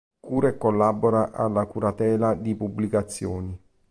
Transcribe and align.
Cura 0.19 0.47
e 0.47 0.57
collabora 0.57 1.31
alla 1.31 1.63
curatela 1.67 2.33
di 2.33 2.55
pubblicazioni. 2.55 3.55